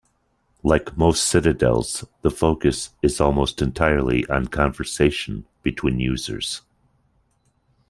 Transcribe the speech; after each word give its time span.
Like 0.63 0.97
most 0.97 1.25
Citadels, 1.25 2.03
the 2.23 2.31
focus 2.31 2.89
is 3.03 3.21
almost 3.21 3.61
entirely 3.61 4.25
on 4.25 4.47
conversation 4.47 5.45
between 5.61 5.99
users. 5.99 6.63